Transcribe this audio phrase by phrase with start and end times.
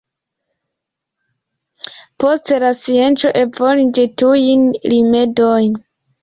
[2.23, 5.79] Poste la scienco evoluigis tiujn rimedojn.